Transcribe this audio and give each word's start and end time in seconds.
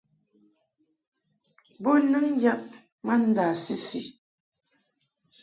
Bo 1.81 1.91
nɨŋ 2.11 2.25
yam 2.41 2.61
ma 3.05 3.13
ndâ-sisi. 3.27 4.01